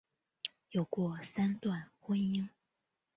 [0.71, 2.49] 有过三段婚姻。